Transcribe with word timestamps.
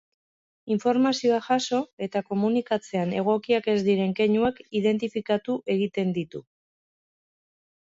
Informazioa 0.75 1.35
jaso 1.47 1.81
eta 2.05 2.21
komunikatzean 2.29 3.13
egokiak 3.19 3.69
ez 3.75 3.77
diren 3.91 4.17
keinuak 4.21 4.59
identifikatu 4.83 5.61
egiten 5.77 6.19
ditu. 6.19 6.45